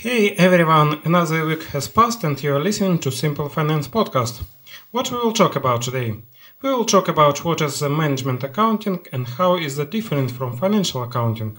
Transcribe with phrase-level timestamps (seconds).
[0.00, 4.44] Hey everyone, another week has passed and you are listening to Simple Finance Podcast.
[4.92, 6.14] What we will talk about today?
[6.62, 10.56] We will talk about what is the management accounting and how is it different from
[10.56, 11.58] financial accounting.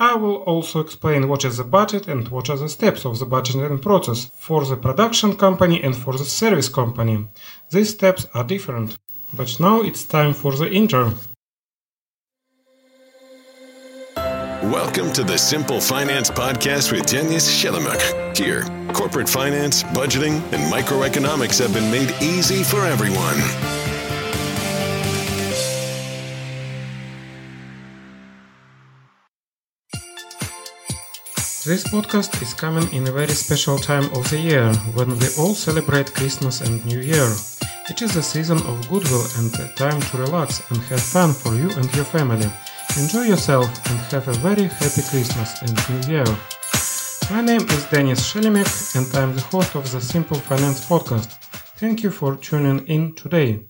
[0.00, 3.26] I will also explain what is the budget and what are the steps of the
[3.26, 7.28] budgeting process for the production company and for the service company.
[7.70, 8.98] These steps are different.
[9.32, 11.14] But now it's time for the intro.
[14.66, 18.36] Welcome to the Simple Finance Podcast with Denis Shelemuk.
[18.36, 23.36] Here, corporate finance, budgeting, and microeconomics have been made easy for everyone.
[31.64, 35.54] This podcast is coming in a very special time of the year when we all
[35.54, 37.30] celebrate Christmas and New Year.
[37.88, 41.54] It is a season of goodwill and a time to relax and have fun for
[41.54, 42.50] you and your family.
[42.98, 46.24] Enjoy yourself and have a very happy Christmas and New Year.
[47.30, 51.28] My name is Denis Shelemuk and I'm the host of the Simple Finance podcast.
[51.76, 53.66] Thank you for tuning in today.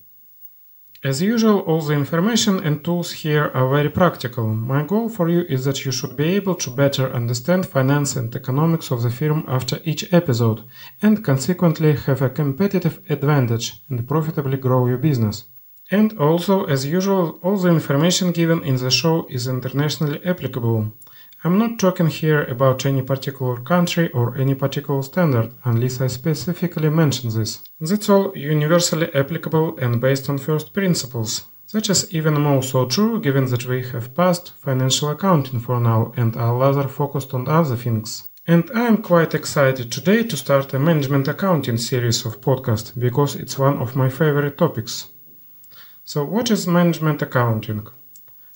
[1.03, 4.47] As usual, all the information and tools here are very practical.
[4.47, 8.33] My goal for you is that you should be able to better understand finance and
[8.33, 10.63] economics of the firm after each episode
[11.03, 15.47] and consequently have a competitive advantage and profitably grow your business.
[15.91, 20.93] And also, as usual, all the information given in the show is internationally applicable.
[21.45, 26.89] I'm not talking here about any particular country or any particular standard, unless I specifically
[26.89, 27.63] mention this.
[27.81, 31.45] That's all universally applicable and based on first principles.
[31.73, 36.13] That is even more so true given that we have passed financial accounting for now
[36.17, 38.29] and are rather focused on other things.
[38.49, 43.59] And I'm quite excited today to start a management accounting series of podcasts because it's
[43.59, 45.09] one of my favorite topics.
[46.09, 47.85] So, what is management accounting?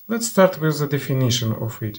[0.06, 1.98] Let's start with the definition of it.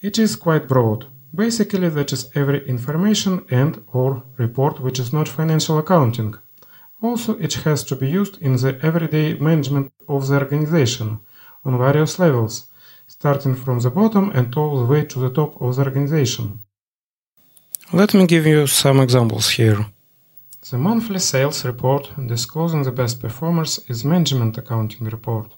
[0.00, 1.06] It is quite broad.
[1.34, 6.36] Basically, that is every information and or report which is not financial accounting.
[7.02, 11.18] Also, it has to be used in the everyday management of the organization
[11.64, 12.66] on various levels,
[13.08, 16.60] starting from the bottom and all the way to the top of the organization.
[17.92, 19.84] Let me give you some examples here.
[20.68, 25.54] The monthly sales report disclosing the best performers is management accounting report.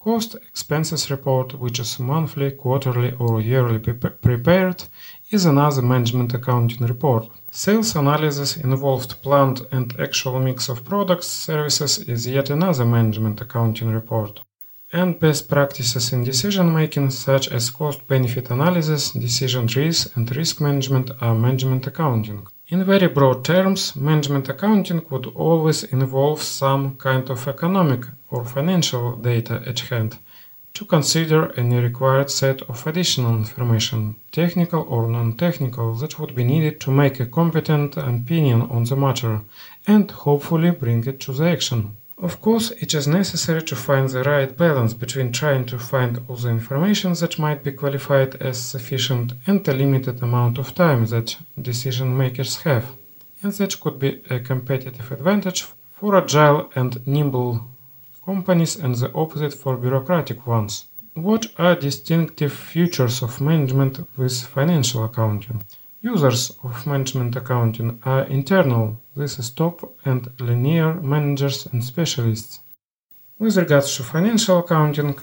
[0.00, 4.82] Cost expenses report, which is monthly, quarterly, or yearly prepared,
[5.30, 7.28] is another management accounting report.
[7.52, 13.92] Sales analysis involved planned and actual mix of products, services is yet another management accounting
[13.92, 14.40] report.
[14.92, 20.60] And best practices in decision making, such as cost benefit analysis, decision trees, and risk
[20.60, 22.48] management, are management accounting.
[22.72, 29.14] In very broad terms, management accounting would always involve some kind of economic or financial
[29.16, 30.16] data at hand
[30.72, 36.80] to consider any required set of additional information, technical or non-technical, that would be needed
[36.80, 39.42] to make a competent opinion on the matter
[39.86, 41.94] and hopefully bring it to the action.
[42.22, 46.36] Of course, it is necessary to find the right balance between trying to find all
[46.36, 51.36] the information that might be qualified as sufficient and the limited amount of time that
[51.60, 52.92] decision makers have.
[53.42, 57.66] And that could be a competitive advantage for agile and nimble
[58.24, 60.84] companies and the opposite for bureaucratic ones.
[61.14, 65.64] What are distinctive features of management with financial accounting?
[66.04, 72.58] Users of management accounting are uh, internal, this is top and linear managers and specialists.
[73.38, 75.16] With regards to financial accounting,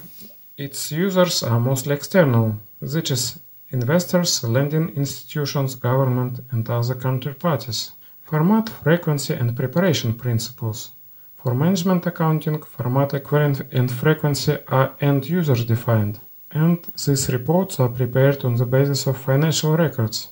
[0.56, 3.38] its users are mostly external, that is,
[3.68, 7.90] investors, lending institutions, government, and other counterparties.
[8.22, 10.92] Format, frequency, and preparation principles.
[11.36, 16.20] For management accounting, format, and frequency are end users defined,
[16.50, 20.30] and these reports are prepared on the basis of financial records.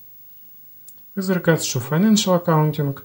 [1.18, 2.96] With regards to financial accounting,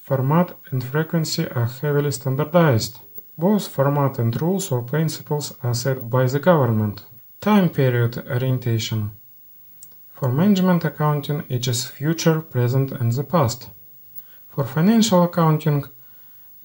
[0.00, 2.98] format and frequency are heavily standardized.
[3.38, 7.04] Both format and rules or principles are set by the government.
[7.40, 9.12] Time period orientation.
[10.14, 13.70] For management accounting, it is future, present, and the past.
[14.48, 15.84] For financial accounting,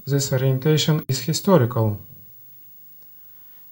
[0.07, 2.01] this orientation is historical.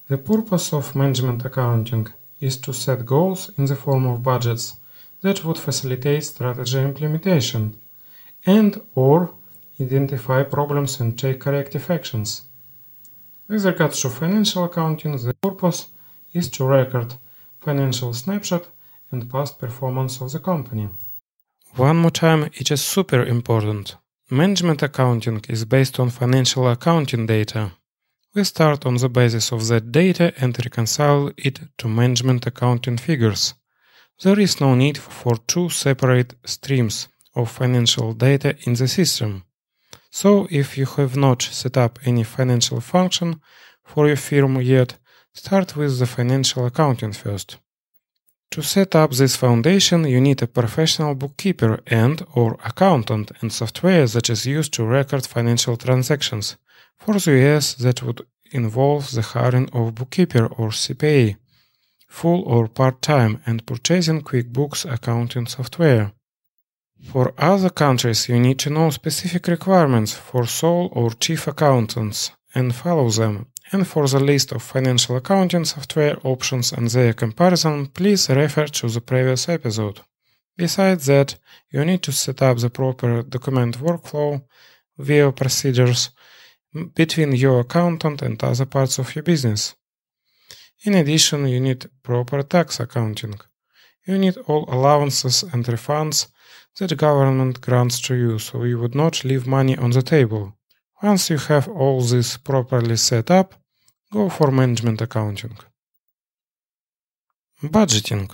[0.07, 2.09] The purpose of management accounting
[2.39, 4.75] is to set goals in the form of budgets
[5.22, 7.78] that would facilitate strategy implementation
[8.46, 9.34] and or
[9.80, 12.44] identify problems and take corrective actions.
[13.48, 15.88] With regards to financial accounting, the purpose
[16.34, 17.16] is to record
[17.62, 18.68] financial snapshot
[19.12, 20.90] and past performance of the company.
[21.75, 23.96] One more time, it is super important.
[24.30, 27.72] Management accounting is based on financial accounting data.
[28.34, 33.54] We start on the basis of that data and reconcile it to management accounting figures.
[34.24, 39.44] There is no need for two separate streams of financial data in the system.
[40.10, 43.40] So, if you have not set up any financial function
[43.84, 44.98] for your firm yet,
[45.34, 47.58] start with the financial accounting first.
[48.52, 54.08] To set up this foundation, you need a professional bookkeeper and or accountant and software
[54.08, 56.56] that is used to record financial transactions.
[56.98, 61.36] For the US, that would involve the hiring of bookkeeper or CPA,
[62.07, 66.13] full or part-time, and purchasing QuickBooks accounting software.
[67.12, 72.74] For other countries, you need to know specific requirements for sole or chief accountants and
[72.74, 73.48] follow them.
[73.71, 78.89] And for the list of financial accounting software options and their comparison, please refer to
[78.89, 80.00] the previous episode.
[80.56, 81.36] Besides that,
[81.71, 84.42] you need to set up the proper document workflow
[84.98, 86.09] via procedures
[86.95, 89.75] between your accountant and other parts of your business.
[90.85, 93.39] In addition, you need proper tax accounting.
[94.06, 96.27] You need all allowances and refunds
[96.77, 100.53] that government grants to you, so you would not leave money on the table.
[101.01, 103.56] Once you have all this properly set up,
[104.12, 105.57] go for management accounting.
[107.62, 108.30] Budgeting.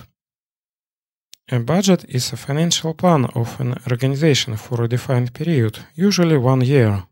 [1.51, 6.61] A budget is a financial plan of an organization for a defined period, usually one
[6.61, 7.03] year.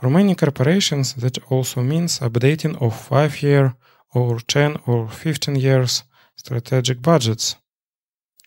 [0.00, 3.74] For many corporations, that also means updating of 5 year
[4.14, 6.04] or 10 or 15 years
[6.36, 7.56] strategic budgets.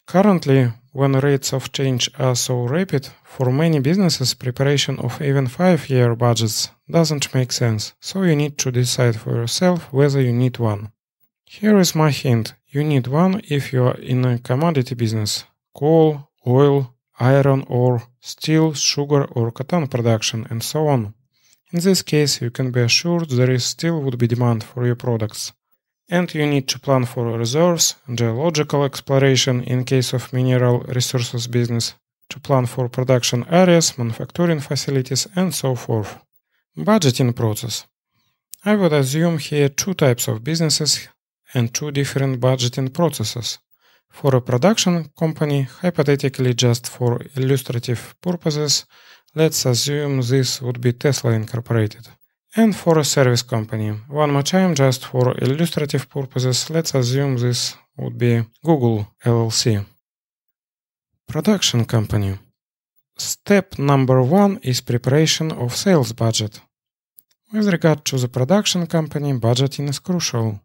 [0.05, 5.89] Currently, when rates of change are so rapid, for many businesses, preparation of even 5
[5.89, 10.57] year budgets doesn't make sense, so you need to decide for yourself whether you need
[10.59, 10.91] one.
[11.45, 16.29] Here is my hint you need one if you are in a commodity business coal,
[16.45, 21.13] oil, iron ore, steel, sugar, or cotton production, and so on.
[21.71, 24.95] In this case, you can be assured there is still would be demand for your
[24.95, 25.53] products.
[26.09, 31.95] And you need to plan for reserves, geological exploration in case of mineral resources business,
[32.29, 36.17] to plan for production areas, manufacturing facilities, and so forth.
[36.77, 37.85] Budgeting process.
[38.63, 41.07] I would assume here two types of businesses
[41.53, 43.59] and two different budgeting processes.
[44.09, 48.85] For a production company, hypothetically just for illustrative purposes,
[49.35, 52.07] let's assume this would be Tesla Incorporated.
[52.59, 57.77] And for a service company, one more time, just for illustrative purposes, let's assume this
[57.97, 59.85] would be Google LLC.
[61.27, 62.39] Production company.
[63.15, 66.59] Step number one is preparation of sales budget.
[67.53, 70.59] With regard to the production company, budgeting is crucial.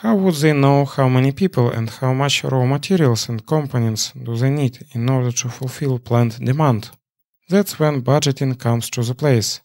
[0.00, 4.34] How would they know how many people and how much raw materials and components do
[4.34, 6.90] they need in order to fulfill planned demand?
[7.50, 9.60] That's when budgeting comes to the place.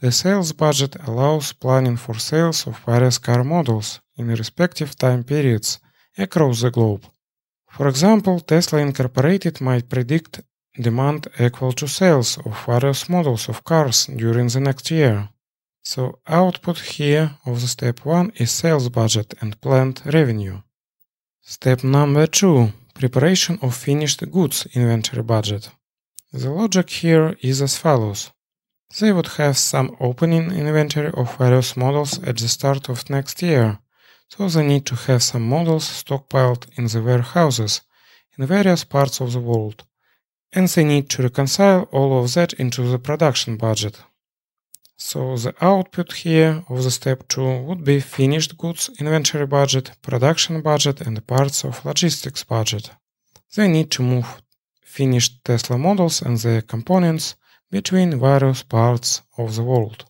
[0.00, 5.78] The sales budget allows planning for sales of various car models in respective time periods
[6.16, 7.04] across the globe.
[7.68, 10.40] For example, Tesla Incorporated might predict
[10.74, 15.28] demand equal to sales of various models of cars during the next year.
[15.82, 20.62] So output here of the step 1 is sales budget and planned revenue.
[21.42, 25.70] Step number 2 preparation of finished goods inventory budget.
[26.32, 28.30] The logic here is as follows.
[28.98, 33.78] They would have some opening inventory of various models at the start of next year,
[34.28, 37.82] so they need to have some models stockpiled in the warehouses
[38.36, 39.84] in various parts of the world,
[40.52, 44.02] and they need to reconcile all of that into the production budget.
[44.96, 50.60] So the output here of the step 2 would be finished goods inventory budget, production
[50.62, 52.90] budget, and parts of logistics budget.
[53.54, 54.42] They need to move
[54.82, 57.36] finished Tesla models and their components
[57.70, 60.04] between various parts of the world.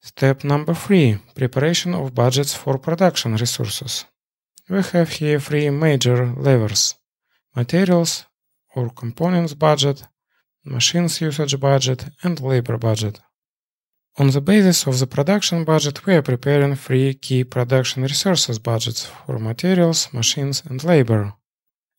[0.00, 4.04] Step number 3 Preparation of budgets for production resources.
[4.68, 6.94] We have here three major levers
[7.54, 8.24] materials
[8.74, 10.02] or components budget,
[10.64, 13.20] machines usage budget, and labor budget.
[14.18, 19.06] On the basis of the production budget, we are preparing three key production resources budgets
[19.06, 21.34] for materials, machines, and labor.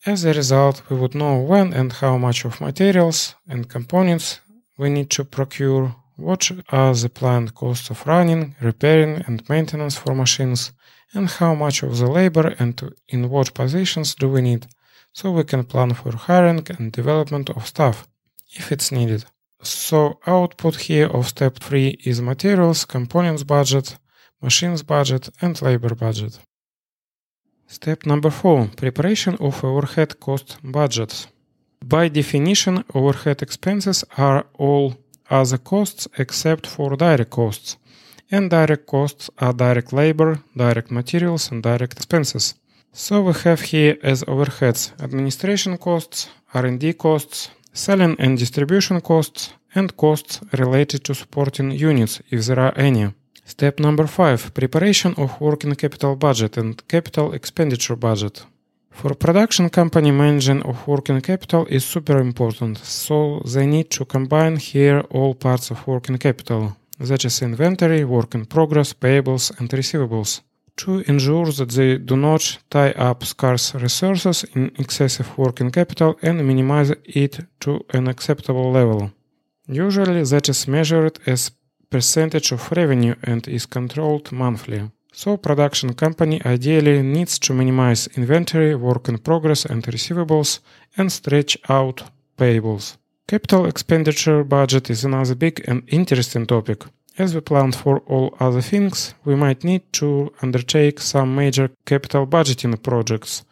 [0.05, 4.39] As a result, we would know when and how much of materials and components
[4.77, 10.13] we need to procure, what are the planned costs of running, repairing, and maintenance for
[10.15, 10.71] machines,
[11.13, 14.67] and how much of the labor and in what positions do we need,
[15.11, 18.07] so we can plan for hiring and development of staff,
[18.51, 19.25] if it's needed.
[19.61, 23.97] So output here of step 3 is materials, components budget,
[24.41, 26.39] machines budget and labor budget.
[27.67, 31.27] Step number 4 preparation of overhead cost budgets.
[31.85, 34.95] By definition, overhead expenses are all
[35.29, 37.77] other costs except for direct costs.
[38.31, 42.55] And direct costs are direct labor, direct materials, and direct expenses.
[42.93, 49.97] So we have here as overheads administration costs, R&D costs, selling and distribution costs, and
[49.97, 53.13] costs related to supporting units if there are any.
[53.45, 58.45] Step number 5 preparation of working capital budget and capital expenditure budget.
[58.93, 64.55] For production company managing of working capital is super important, so they need to combine
[64.57, 70.41] here all parts of working capital, such as inventory, work in progress, payables and receivables,
[70.77, 76.47] to ensure that they do not tie up scarce resources in excessive working capital and
[76.47, 79.11] minimize it to an acceptable level.
[79.67, 81.51] Usually that is measured as
[81.89, 84.89] percentage of revenue and is controlled monthly.
[85.15, 90.59] So production company ideally needs to minimize inventory, work in progress and receivables
[90.97, 92.03] and stretch out
[92.35, 92.97] payables.
[93.27, 96.85] Capital expenditure budget is another big and interesting topic.
[97.19, 102.25] As we planned for all other things, we might need to undertake some major capital
[102.25, 103.43] budgeting projects.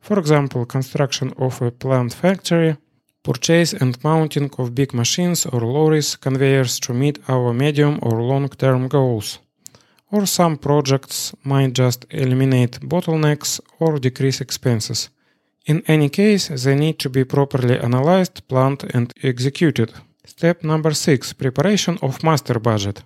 [0.00, 2.76] For example, construction of a plant factory,
[3.24, 8.86] purchase and mounting of big machines or lorries, conveyors to meet our medium or long-term
[8.86, 9.40] goals
[10.10, 15.10] or some projects might just eliminate bottlenecks or decrease expenses.
[15.66, 19.92] In any case, they need to be properly analyzed, planned, and executed.
[20.24, 23.04] Step number 6 Preparation of master budget.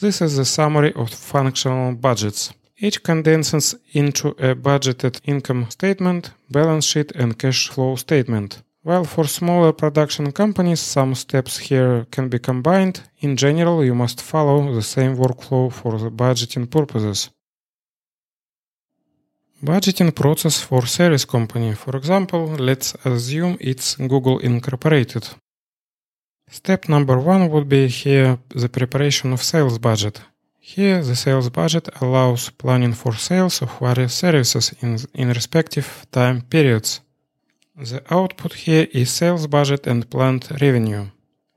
[0.00, 2.52] This is the summary of functional budgets.
[2.78, 8.62] Each condenses into a budgeted income statement, balance sheet, and cash flow statement.
[8.88, 14.22] While for smaller production companies some steps here can be combined, in general you must
[14.22, 17.28] follow the same workflow for the budgeting purposes.
[19.62, 25.24] Budgeting process for service company, for example, let's assume it's Google Incorporated.
[26.48, 30.22] Step number one would be here the preparation of sales budget.
[30.58, 36.40] Here the sales budget allows planning for sales of various services in, in respective time
[36.40, 37.02] periods.
[37.80, 41.06] The output here is sales budget and planned revenue.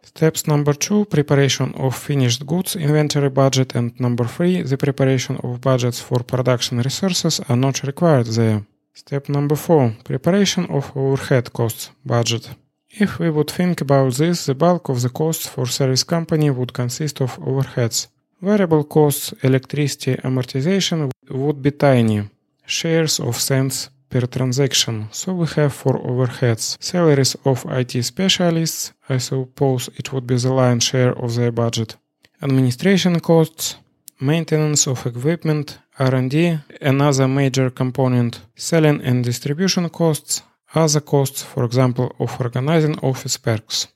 [0.04, 5.62] Steps number two, preparation of finished goods inventory budget, and number three, the preparation of
[5.62, 8.62] budgets for production resources are not required there.
[8.94, 12.52] Step number four, preparation of overhead costs budget.
[12.92, 16.74] If we would think about this, the bulk of the costs for service company would
[16.74, 18.08] consist of overheads.
[18.42, 22.30] Variable costs, electricity, amortization would be tiny.
[22.68, 25.08] Shares of cents per transaction.
[25.12, 30.54] So we have four overheads salaries of IT specialists, I suppose it would be the
[30.54, 31.98] lion's share of their budget.
[32.42, 33.78] Administration costs,
[34.20, 42.08] maintenance of equipment, R&D, another major component, selling and distribution costs, other costs, for example,
[42.20, 43.88] of organizing office perks.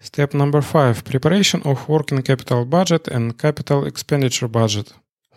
[0.00, 4.92] Step number 5 Preparation of working capital budget and capital expenditure budget.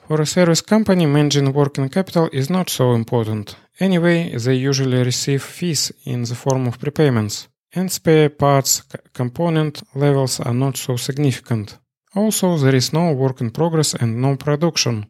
[0.08, 3.56] For a service company, managing working capital is not so important.
[3.80, 10.40] Anyway, they usually receive fees in the form of prepayments, and spare parts component levels
[10.40, 11.78] are not so significant.
[12.16, 15.06] Also, there is no work in progress and no production.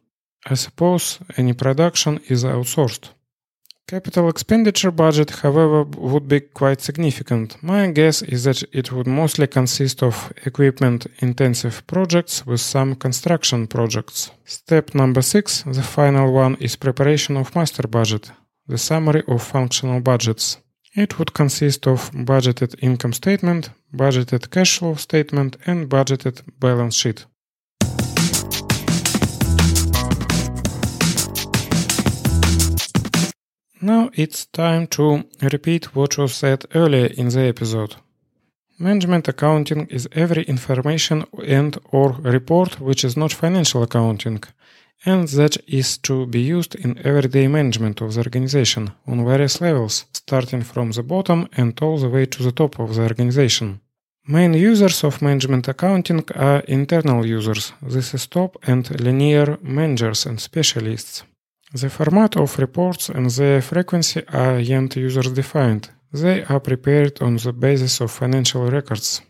[0.46, 3.10] I suppose any production is outsourced.
[3.88, 7.62] Capital expenditure budget, however, would be quite significant.
[7.62, 13.66] My guess is that it would mostly consist of equipment intensive projects with some construction
[13.66, 14.30] projects.
[14.44, 18.30] Step number 6, the final one, is preparation of master budget
[18.68, 20.58] the summary of functional budgets.
[20.94, 27.26] It would consist of budgeted income statement, budgeted cash flow statement, and budgeted balance sheet.
[33.84, 37.96] Now it's time to repeat what was said earlier in the episode.
[38.78, 44.44] Management accounting is every information and or report which is not financial accounting
[45.04, 50.04] and that is to be used in everyday management of the organization on various levels,
[50.12, 53.80] starting from the bottom and all the way to the top of the organization.
[54.28, 60.40] Main users of management accounting are internal users, this is top and linear managers and
[60.40, 61.24] specialists.
[61.74, 65.88] The format of reports and their frequency are end users defined.
[66.12, 69.22] They are prepared on the basis of financial records.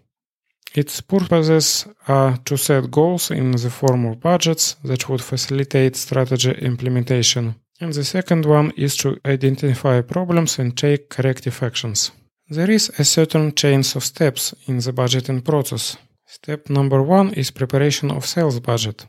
[0.75, 6.51] Its purposes are to set goals in the form of budgets that would facilitate strategy
[6.51, 7.55] implementation.
[7.81, 12.11] And the second one is to identify problems and take corrective actions.
[12.49, 15.97] There is a certain chain of steps in the budgeting process.
[16.27, 19.07] Step number one is preparation of sales budget.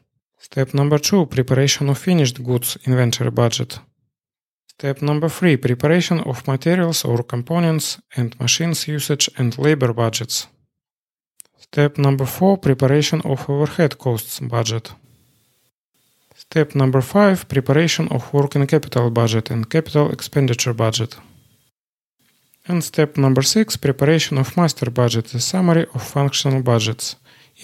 [0.48, 3.80] Step number two, preparation of finished goods inventory budget.
[4.68, 7.86] Step number three, preparation of materials or components
[8.18, 10.48] and machines usage and labor budgets.
[11.58, 14.94] Step number four preparation of overhead costs budget.
[16.54, 21.16] Step number 5 Preparation of working capital budget and capital expenditure budget.
[22.68, 27.16] And step number 6 Preparation of master budget, a summary of functional budgets.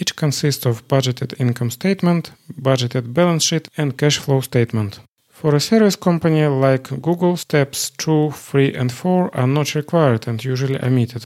[0.02, 5.00] Each consists of budgeted income statement, budgeted balance sheet, and cash flow statement.
[5.30, 10.44] For a service company like Google, steps 2, 3, and 4 are not required and
[10.44, 11.24] usually omitted.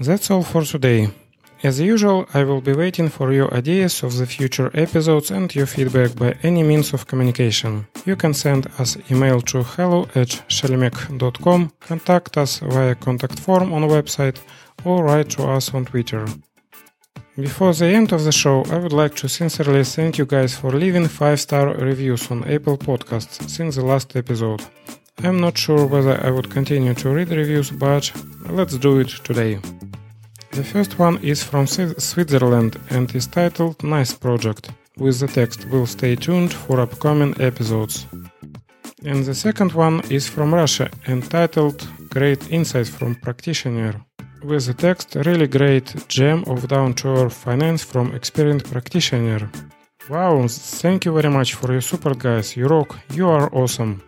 [0.00, 1.10] That's all for today.
[1.64, 5.64] As usual, I will be waiting for your ideas of the future episodes and your
[5.64, 7.86] feedback by any means of communication.
[8.04, 13.82] You can send us email to hello at shelemuk.com, contact us via contact form on
[13.84, 14.36] website,
[14.84, 16.26] or write to us on Twitter.
[17.34, 20.70] Before the end of the show, I would like to sincerely thank you guys for
[20.70, 24.62] leaving 5-star reviews on Apple Podcasts since the last episode.
[25.22, 28.12] I'm not sure whether I would continue to read reviews, but
[28.50, 29.60] let's do it today.
[30.54, 35.84] The first one is from Switzerland and is titled Nice Project, with the text Will
[35.84, 38.06] stay tuned for upcoming episodes.
[39.04, 43.94] And the second one is from Russia and titled Great Insights from Practitioner,
[44.44, 49.50] with the text Really great gem of down to earth finance from experienced practitioner.
[50.08, 52.56] Wow, thank you very much for your support, guys.
[52.56, 54.02] You rock, you are awesome.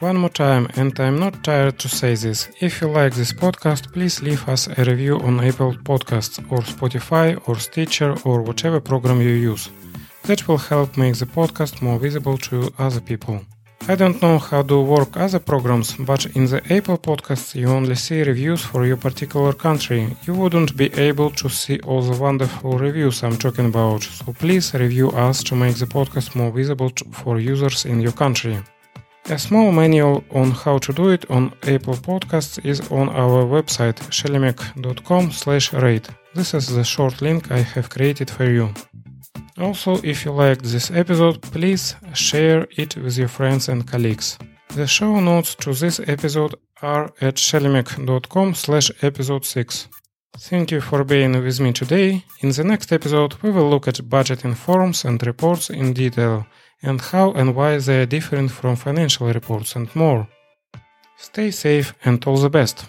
[0.00, 2.48] One more time, and I'm not tired to say this.
[2.58, 7.38] If you like this podcast, please leave us a review on Apple Podcasts or Spotify
[7.46, 9.68] or Stitcher or whatever program you use.
[10.22, 13.44] That will help make the podcast more visible to other people.
[13.88, 17.94] I don't know how to work other programs, but in the Apple Podcasts you only
[17.94, 20.16] see reviews for your particular country.
[20.26, 24.72] You wouldn't be able to see all the wonderful reviews I'm talking about, so please
[24.72, 28.62] review us to make the podcast more visible for users in your country.
[29.30, 33.94] A small manual on how to do it on Apple Podcasts is on our website
[34.10, 36.08] shelemuk.com slash rate.
[36.34, 38.74] This is the short link I have created for you.
[39.56, 44.36] Also, if you liked this episode, please share it with your friends and colleagues.
[44.74, 49.88] The show notes to this episode are at shelemuk.com slash episode 6.
[50.38, 52.24] Thank you for being with me today.
[52.40, 56.46] In the next episode, we will look at budgeting forms and reports in detail
[56.82, 60.28] and how and why they are different from financial reports and more.
[61.16, 62.86] Stay safe and all the best!